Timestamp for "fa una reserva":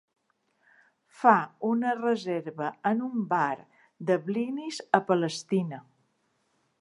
1.17-2.71